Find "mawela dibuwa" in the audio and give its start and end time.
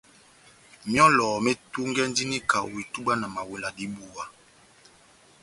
3.35-4.23